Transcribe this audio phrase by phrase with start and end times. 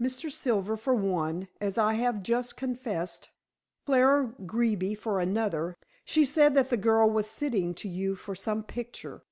[0.00, 0.30] "Mr.
[0.30, 3.30] Silver, for one, as I have just confessed.
[3.84, 5.76] Clara Greeby for another.
[6.04, 9.24] She said that the girl was sitting to you for some picture."